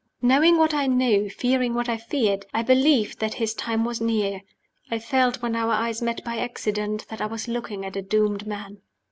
Knowing 0.23 0.57
what 0.57 0.73
I 0.73 0.87
knew, 0.87 1.29
fearing 1.29 1.75
what 1.75 1.87
I 1.87 1.95
feared, 1.95 2.47
I 2.55 2.63
believed 2.63 3.19
that 3.19 3.35
his 3.35 3.53
time 3.53 3.85
was 3.85 4.01
near. 4.01 4.41
I 4.89 4.97
felt, 4.97 5.43
when 5.43 5.55
our 5.55 5.71
eyes 5.73 6.01
met 6.01 6.23
by 6.23 6.37
accident, 6.39 7.07
that 7.09 7.21
I 7.21 7.27
was 7.27 7.47
looking 7.47 7.85
at 7.85 7.95
a 7.95 8.01
doomed 8.01 8.47
man. 8.47 8.81